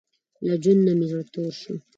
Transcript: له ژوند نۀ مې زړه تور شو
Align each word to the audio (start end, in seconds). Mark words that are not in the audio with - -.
له 0.47 0.55
ژوند 0.63 0.81
نۀ 0.85 0.93
مې 0.99 1.05
زړه 1.11 1.23
تور 1.33 1.51
شو 1.61 1.73